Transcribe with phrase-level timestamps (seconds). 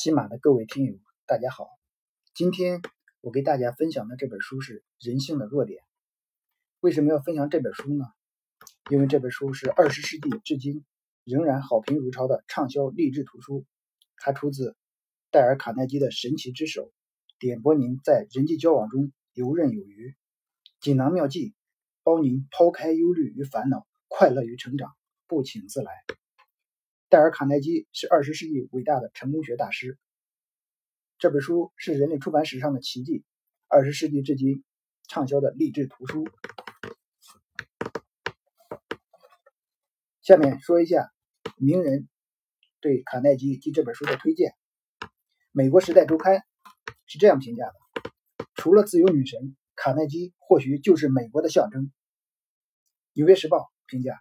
[0.00, 0.96] 喜马的各位听友，
[1.26, 1.66] 大家好。
[2.32, 2.82] 今天
[3.20, 5.80] 我给大家分享的这本书是《人性的弱点》。
[6.78, 8.04] 为什么要分享这本书呢？
[8.92, 10.84] 因为这本书是二十世纪至今
[11.24, 13.66] 仍然好评如潮的畅销励志图书。
[14.18, 14.76] 它出自
[15.32, 16.92] 戴尔·卡耐基的神奇之手，
[17.40, 20.14] 点拨您在人际交往中游刃有余。
[20.80, 21.54] 锦囊妙计，
[22.04, 24.94] 帮您抛开忧虑与烦恼，快乐与成长
[25.26, 25.90] 不请自来。
[27.10, 29.96] 戴尔·卡耐基是二十世纪伟大的成功学大师。
[31.18, 33.24] 这本书是人类出版史上的奇迹，
[33.66, 34.62] 二十世纪至今
[35.08, 36.28] 畅销的励志图书。
[40.20, 41.10] 下面说一下
[41.56, 42.10] 名人
[42.78, 44.52] 对卡耐基及这本书的推荐。
[45.50, 46.34] 美国《时代周刊》
[47.06, 47.72] 是这样评价的：
[48.54, 51.84] 除了自由女神，卡耐基或许就是美国的象征。
[53.14, 53.56] 《纽约时报》
[53.86, 54.20] 评价，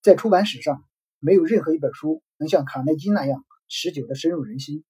[0.00, 0.82] 在出版史上。
[1.24, 4.84] 没有任何一本书能像卡耐基那样持久的深入人心，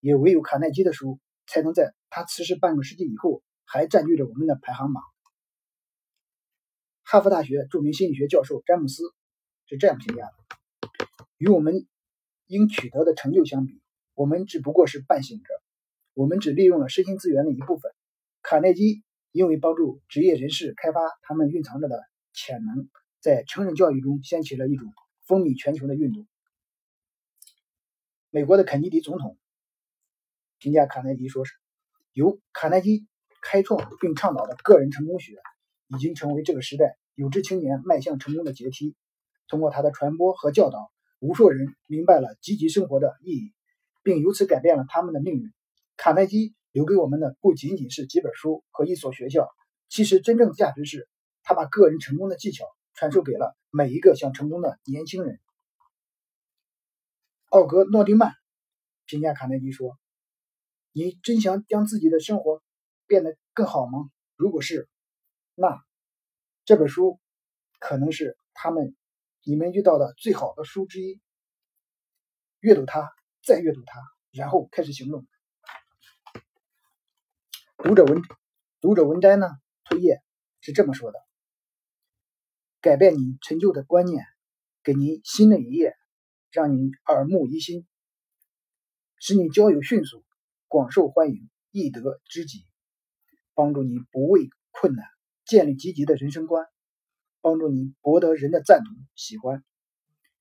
[0.00, 5.02] 也唯有卡耐基的书才能在他辞世半个世纪以后还占据着我们的排行榜。
[7.02, 9.04] 哈佛大学著名心理学教授詹姆斯
[9.64, 10.32] 是这样评价的：
[11.38, 11.86] 与我们
[12.46, 13.80] 应取得的成就相比，
[14.12, 15.44] 我们只不过是半醒着，
[16.12, 17.90] 我们只利用了身心资源的一部分。
[18.42, 22.90] 卡耐基因为帮助职业人士开发他们蕴藏着的潜能，
[23.22, 24.86] 在成人教育中掀起了一种。
[25.30, 26.26] 风靡全球的运动。
[28.30, 29.38] 美国的肯尼迪总统
[30.58, 31.54] 评价卡耐基说：“是
[32.12, 33.06] 由卡耐基
[33.40, 35.36] 开创并倡导的个人成功学，
[35.86, 38.96] 已经成为这个时代有志青年迈向成功的阶梯。
[39.46, 43.52] 通过他的传播和教导，无数人明白了积极生活的意义，
[44.02, 45.52] 并由此改变了他们的命运。
[45.96, 49.48] 卡耐基留给我们的不仅仅是几本书和一所学校，
[49.88, 51.08] 其实真正价值是
[51.44, 52.64] 他把个人成功的技巧。”
[53.00, 55.40] 传授给了每一个想成功的年轻人。
[57.48, 58.34] 奥格诺丁曼
[59.06, 59.98] 评价卡耐基说
[60.92, 62.62] ：“你真想将自己的生活
[63.06, 64.10] 变得更好吗？
[64.36, 64.86] 如果是，
[65.54, 65.82] 那
[66.66, 67.18] 这本书
[67.78, 68.94] 可能是他们
[69.44, 71.22] 你们遇到的最好的书之一。
[72.58, 73.10] 阅读它，
[73.42, 73.98] 再阅读它，
[74.30, 75.26] 然后开始行动。”
[77.82, 78.20] 读者文
[78.82, 79.48] 读者文摘呢？
[79.84, 80.22] 推荐
[80.60, 81.29] 是这么说的。
[82.82, 84.24] 改变你陈旧的观念，
[84.82, 85.94] 给您新的一页，
[86.50, 87.86] 让您耳目一新，
[89.18, 90.24] 使你交友迅速，
[90.66, 92.64] 广受欢迎，易得知己，
[93.52, 95.04] 帮助你不畏困难，
[95.44, 96.64] 建立积极的人生观，
[97.42, 99.62] 帮助你博得人的赞同、喜欢，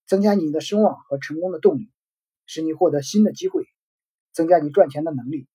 [0.06, 1.92] 增加你的声望和成功的动力，
[2.46, 3.68] 使你获得新的机会，
[4.32, 5.50] 增加你赚钱的能力，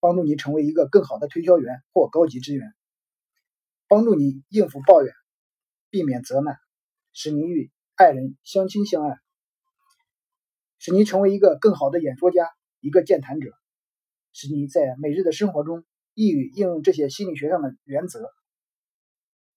[0.00, 2.74] 帮助你成为一个更好的推销员或高级职员，
[3.86, 5.14] 帮助你应付抱怨。
[5.94, 6.58] 避免责难，
[7.12, 9.16] 使你与爱人相亲相爱，
[10.80, 12.50] 使你成为一个更好的演说家，
[12.80, 13.52] 一个健谈者，
[14.32, 18.28] 使你在每日的生活中易于应用这些心理学上的原则，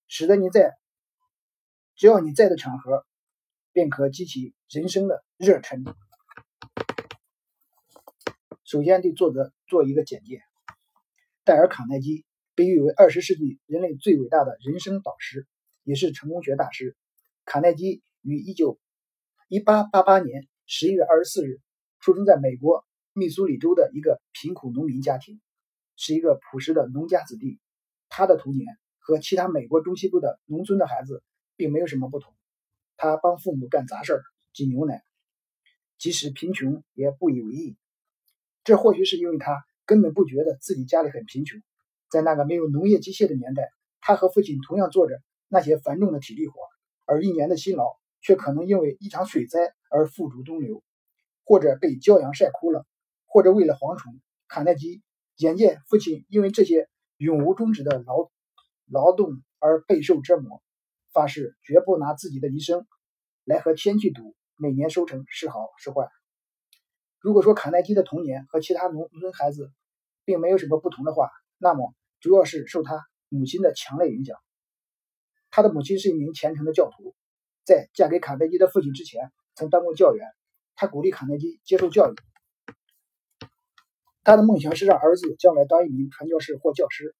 [0.08, 0.78] 使得你在
[1.96, 3.04] 只要你在的场合，
[3.72, 5.84] 便可激起人生的热忱。
[8.64, 10.44] 首先对作者做一个简介：
[11.44, 15.48] 戴尔·卡耐基被誉为二十世纪人类最伟大的人生导师。
[15.88, 16.98] 也是成功学大师。
[17.46, 18.78] 卡耐基于一九
[19.48, 21.62] 一八八八年十一月二十四日
[22.02, 25.40] 出生在美国密苏里州的一个贫苦农民家庭，
[25.96, 27.58] 是一个朴实的农家子弟。
[28.10, 28.68] 他的童年
[29.00, 31.24] 和其他美国中西部的农村的孩子
[31.56, 32.34] 并没有什么不同。
[32.98, 35.04] 他帮父母干杂事儿、挤牛奶，
[35.98, 37.78] 即使贫穷也不以为意。
[38.66, 41.62] 这或许是因为他根本不觉得自己家里很贫穷。
[42.10, 43.70] 在那个没有农业机械的年代，
[44.02, 45.22] 他和父亲同样做着。
[45.48, 46.60] 那些繁重的体力活，
[47.06, 49.60] 而一年的辛劳却可能因为一场水灾
[49.90, 50.84] 而付诸东流，
[51.46, 52.86] 或者被骄阳晒枯了，
[53.26, 54.20] 或者为了蝗虫。
[54.48, 55.02] 卡耐基
[55.36, 58.30] 眼见父亲因为这些永无终止的劳
[58.90, 60.62] 劳动而备受折磨，
[61.12, 62.86] 发誓绝不拿自己的一生
[63.44, 66.10] 来和天去赌每年收成是好是坏。
[67.20, 69.72] 如果说卡耐基的童年和其他农村孩子
[70.24, 74.38] 并没有什么不同的话，那么主要是受他母亲的强烈影响。
[75.50, 77.16] 他的母亲是一名虔诚的教徒，
[77.64, 80.28] 在嫁给卡耐基的父亲之前，曾当过教员。
[80.76, 82.16] 他鼓励卡耐基接受教育。
[84.24, 87.16] 他的梦想是让儿子将来当一名传教士或教师。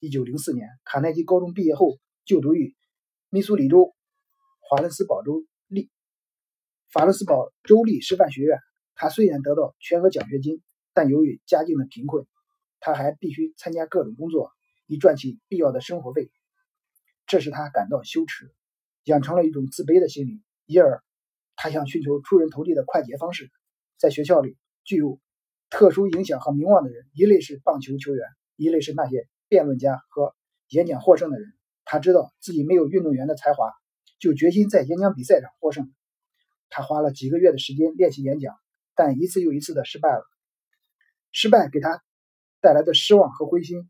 [0.00, 2.74] 一九零四年，卡耐基高中毕业后就读于
[3.28, 3.94] 密苏里州
[4.58, 5.90] 华伦斯堡州立
[6.90, 8.58] 法伦斯堡州立师范学院。
[8.94, 10.60] 他虽然得到全额奖学金，
[10.92, 12.26] 但由于家境的贫困，
[12.80, 14.50] 他还必须参加各种工作
[14.86, 16.32] 以赚取必要的生活费。
[17.30, 18.52] 这使他感到羞耻，
[19.04, 21.00] 养成了一种自卑的心理，因而
[21.54, 23.52] 他想寻求出人头地的快捷方式。
[23.98, 25.20] 在学校里，具有
[25.70, 30.34] 特殊影响和名望的人，一类是棒球球员，一类是那些辩论家和
[30.70, 31.52] 演讲获胜的人。
[31.84, 33.70] 他知道自己没有运动员的才华，
[34.18, 35.88] 就决心在演讲比赛上获胜。
[36.68, 38.56] 他花了几个月的时间练习演讲，
[38.96, 40.24] 但一次又一次的失败了。
[41.30, 42.02] 失败给他
[42.60, 43.88] 带来的失望和灰心，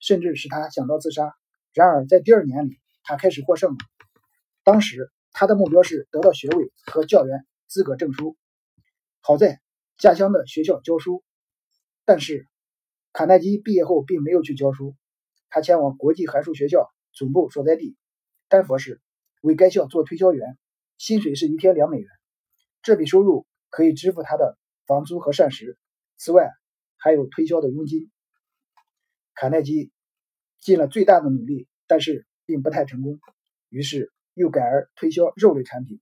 [0.00, 1.34] 甚至使他想到自杀。
[1.78, 3.76] 然而，在第二年里，他开始获胜了。
[4.64, 8.36] 当时，他的目标是得到学位和教员资格证书。
[9.20, 9.60] 好在
[9.96, 11.22] 家乡的学校教书，
[12.04, 12.48] 但是
[13.12, 14.96] 卡耐基毕业后并没有去教书，
[15.50, 17.96] 他前往国际函数学校总部所在地
[18.48, 19.00] 丹佛市，
[19.40, 20.58] 为该校做推销员，
[20.96, 22.08] 薪水是一天两美元。
[22.82, 25.78] 这笔收入可以支付他的房租和膳食，
[26.16, 26.50] 此外
[26.96, 28.10] 还有推销的佣金。
[29.36, 29.92] 卡耐基
[30.68, 33.18] 尽了最大的努力，但是并不太成功，
[33.70, 35.98] 于是又改而推销肉类产品。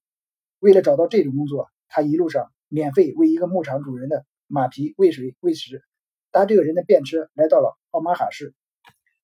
[0.58, 5.84] 为了找到这种工作，他一路上免费为一个牧场主人的马匹喂水喂食，
[6.32, 8.54] 搭这个人的便车来到了奥马哈市，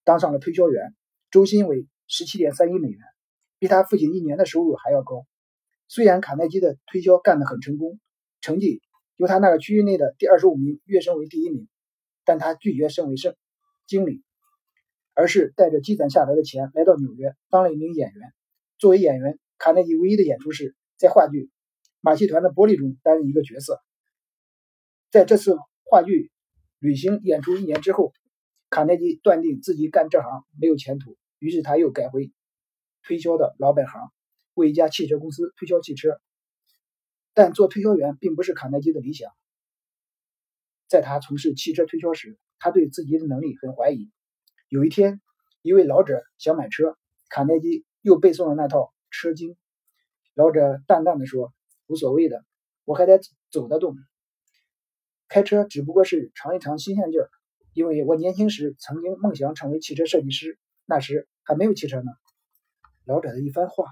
[0.04, 0.94] 当上了推销员，
[1.32, 3.00] 周薪为十七点三一美元，
[3.58, 5.26] 比他父亲一年的收入还要高。
[5.88, 7.98] 虽然卡耐基的推销干得很成功，
[8.40, 8.80] 成绩
[9.16, 11.66] 由他那个区域内的第二十五名跃升为第一名，
[12.24, 13.34] 但他拒绝升为胜
[13.88, 14.22] 经理，
[15.14, 18.32] 而是带着积攒下来的钱来到纽约当了一名演员。
[18.78, 21.44] 作为演员，卡耐基唯一的演出是在话剧
[22.00, 23.80] 《马戏团的玻璃》中担任一个角色。
[25.10, 26.30] 在这次话剧
[26.78, 28.12] 旅行演出一年之后，
[28.70, 32.32] 卡耐基断定自己干这行没有前途，于是他又改回
[33.02, 34.10] 推销的老本行。
[34.54, 36.20] 为一家汽车公司推销汽车，
[37.32, 39.30] 但做推销员并不是卡耐基的理想。
[40.88, 44.10] 在他从事汽车推销时，他对自己的能力很怀疑。
[44.72, 45.20] 有一天，
[45.60, 46.96] 一位老者想买车，
[47.28, 48.78] 卡耐基又背诵了那套
[49.10, 49.50] 《车经》。
[50.32, 51.52] 老者淡淡的说
[51.88, 52.42] ：“无所谓的，
[52.86, 53.20] 我还得
[53.50, 53.94] 走得动。
[55.28, 57.28] 开车只不过是尝一尝新鲜劲儿，
[57.74, 62.10] 因为我年轻时曾经梦想成为汽车设计师，那时还没有汽车呢。”
[63.04, 63.84] 老者的一番话。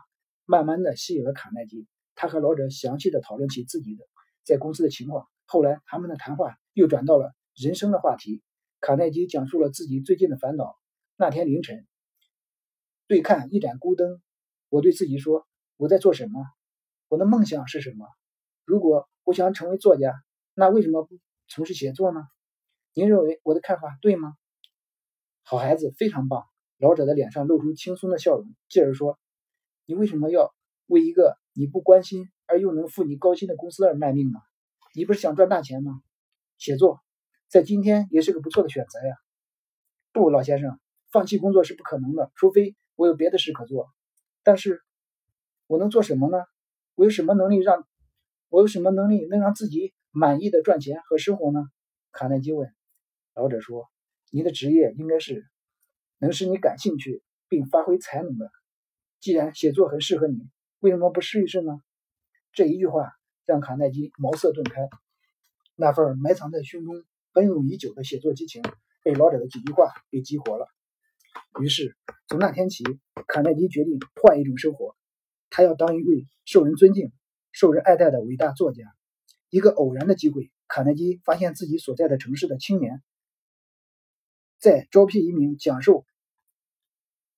[0.46, 4.04] 慢慢的吸引了卡耐基，他和老者详细的讨论起自己的
[4.44, 5.28] 在公司的情况。
[5.44, 8.42] 后来，他们的谈话又转到了人生的话题。
[8.80, 10.74] 卡耐基讲述了自己最近的烦恼。
[11.16, 11.86] 那天凌晨，
[13.06, 14.22] 对看一盏孤灯，
[14.70, 15.46] 我对自己说
[15.76, 16.46] ：“我在做什么？
[17.08, 18.06] 我的梦想是什么？
[18.64, 20.14] 如果我想成为作家，
[20.54, 22.22] 那为什么不从事写作呢？
[22.94, 24.32] 您认为我的看法对吗？”
[25.44, 26.44] 好孩子，非常棒！
[26.78, 29.18] 老者的脸上露出轻松的笑容，继而说。
[29.84, 30.54] 你为什么要
[30.86, 34.38] 为一个你不关心而又能付你高薪的公司而卖命呢？
[34.94, 36.00] 你不是想赚大钱吗？
[36.56, 37.00] 写作
[37.50, 39.16] 在今天也是个不错的选择呀。
[40.12, 40.78] 不，老先生，
[41.10, 43.88] 放弃工作是不可能的，除非我有别的事可做。
[44.44, 44.80] 但是，
[45.66, 46.38] 我能做什么呢？
[46.94, 47.84] 我有什么能力让
[48.50, 51.64] 我有什么能力能让自己满意的赚钱和生活呢？
[52.12, 52.72] 卡耐基问。
[53.34, 53.88] 老者说
[54.30, 55.44] ：“你的职业应该是
[56.18, 58.48] 能使你感兴趣并发挥才能的。”
[59.18, 60.38] 既然写作很适合你，
[60.78, 61.82] 为什么不试一试呢？
[62.52, 63.10] 这一句话
[63.44, 64.88] 让卡耐基茅塞顿开，
[65.74, 67.02] 那份埋藏在胸中、
[67.32, 68.62] 奔涌已久的写作激情
[69.02, 70.66] 被老者的几句话给激活了。
[71.60, 71.96] 于是，
[72.26, 72.84] 从那天起，
[73.28, 74.96] 卡耐基决定换一种生活，
[75.48, 77.12] 他要当一位受人尊敬、
[77.52, 78.84] 受人爱戴的伟大作家。
[79.48, 83.02] 一个偶然的机会，卡耐基发现自己所在的城市的青年
[84.58, 86.04] 在招聘一名讲授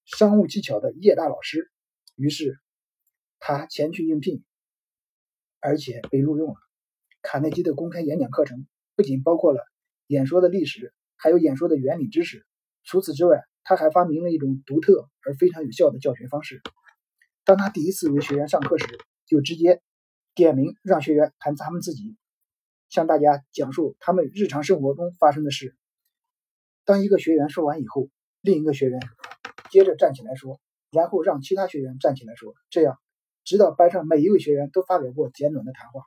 [0.04, 1.70] 商务技巧的叶大老师。
[2.16, 2.58] 于是，
[3.38, 4.44] 他前去应聘，
[5.60, 6.56] 而且被录用了。
[7.22, 9.64] 卡耐基的公开演讲课程不仅包括了
[10.12, 12.44] 演说的历史，还有演说的原理知识。
[12.84, 16.60] 除此之外，他还发明了一种独特而非常有效的教学方式。
[17.44, 18.84] 当他第一次为学员上课时，
[19.24, 19.80] 就直接
[20.34, 22.18] 点名让学员谈他们自己，
[22.90, 25.74] 向大家讲述他们日常生活中发生的事。
[26.84, 28.10] 当一个学员说完以后，
[28.42, 29.00] 另一个学员
[29.70, 30.60] 接着站起来说。
[30.90, 32.98] 然后让其他学员站起来说，这样，
[33.44, 36.02] 直到班上每一位学员都发表过简短的谈话。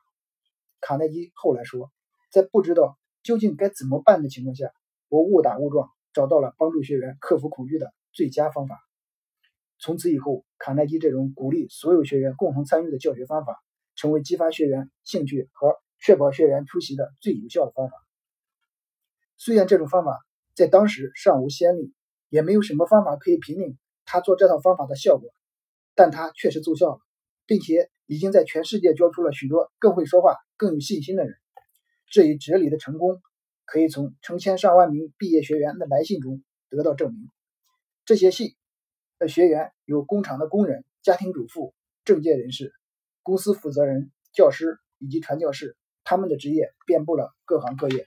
[0.79, 1.91] 卡耐基后来说，
[2.31, 4.71] 在不知道究竟该怎么办的情况下，
[5.09, 8.79] 我误打误撞找到了帮助学员克服恐惧的最佳方法。
[9.79, 13.57] 从此以后，卡耐基这种鼓励所有学员共同参与的教学方法，
[13.95, 17.95] 成为激发学员兴趣和确保学员出席的最有效的方法。
[19.37, 21.95] 虽然这种方法在当时尚无先例，
[22.29, 23.75] 也没有什么方法可以评定。
[24.05, 25.31] 他做这套方法的效果，
[25.95, 26.99] 但他确实奏效了，
[27.47, 31.35] 并且已经在全世界教出了许多更会说话、更有信心的人。
[32.09, 33.21] 这一哲理的成功，
[33.65, 37.29] 可以从成千上万名毕业学员的来信中得到证明。
[38.05, 38.55] 这些信
[39.17, 42.71] 的学员有工厂的工人、家庭主妇、政界人士、
[43.23, 45.75] 公司负责人、教师以及传教士。
[46.07, 48.05] 他们的职业遍布了各行各业。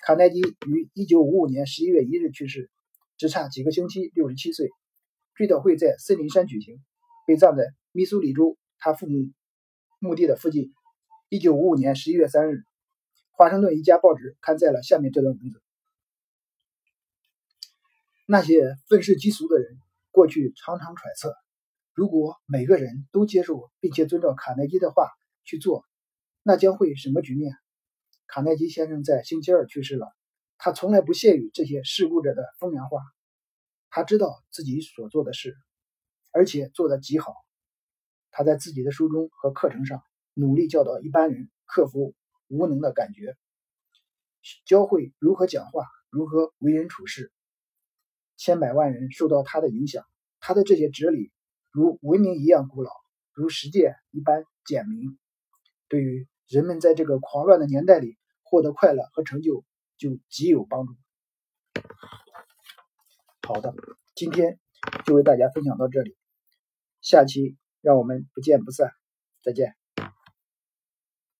[0.00, 2.70] 卡耐基于1955年11月1日去世，
[3.16, 4.68] 只差几个星期67岁。
[5.34, 6.78] 追悼会在森林山举行，
[7.26, 9.30] 被葬在密苏里州他父母
[9.98, 10.74] 墓地的附近。
[11.32, 12.62] 1955年11月3日，
[13.30, 15.62] 华盛顿一家报纸刊载了下面这段文字：
[18.26, 19.78] 那些愤世嫉俗的人
[20.10, 21.34] 过去常常揣测，
[21.94, 25.08] 如果每个人都接受并且遵照卡耐基的话
[25.42, 25.86] 去做，
[26.42, 27.54] 那将会什么局面？
[28.26, 30.14] 卡耐基先生在星期二去世了。
[30.58, 33.00] 他从来不屑于这些事故者的风凉话。
[33.88, 35.56] 他知道自己所做的事，
[36.30, 37.32] 而且做得极好。
[38.30, 40.02] 他在自己的书中和课程上
[40.34, 42.14] 努力教导一般人克服
[42.48, 43.36] 无能的感觉，
[44.64, 47.32] 教会如何讲话，如何为人处事。
[48.36, 50.04] 千百万人受到他的影响。
[50.40, 51.30] 他的这些哲理
[51.70, 52.90] 如文明一样古老，
[53.32, 55.16] 如实践一般简明。
[55.86, 59.64] 对于人们在这个狂乱的年代里获得快乐和成就，
[59.96, 60.94] 就极有帮助。
[63.46, 63.72] 好的，
[64.16, 64.58] 今天
[65.04, 66.16] 就为大家分享到这里，
[67.00, 68.90] 下期让我们不见不散，
[69.42, 69.81] 再见。